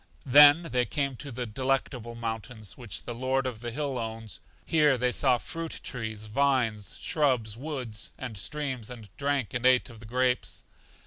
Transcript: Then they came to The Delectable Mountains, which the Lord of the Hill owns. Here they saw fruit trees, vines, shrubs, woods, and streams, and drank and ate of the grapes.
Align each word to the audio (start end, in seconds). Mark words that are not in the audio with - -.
Then 0.25 0.63
they 0.71 0.87
came 0.87 1.15
to 1.17 1.31
The 1.31 1.45
Delectable 1.45 2.15
Mountains, 2.15 2.75
which 2.75 3.03
the 3.03 3.13
Lord 3.13 3.45
of 3.45 3.59
the 3.59 3.69
Hill 3.69 3.99
owns. 3.99 4.39
Here 4.65 4.97
they 4.97 5.11
saw 5.11 5.37
fruit 5.37 5.79
trees, 5.83 6.25
vines, 6.25 6.97
shrubs, 6.99 7.55
woods, 7.55 8.09
and 8.17 8.35
streams, 8.35 8.89
and 8.89 9.15
drank 9.15 9.53
and 9.53 9.63
ate 9.63 9.91
of 9.91 9.99
the 9.99 10.07
grapes. 10.07 10.63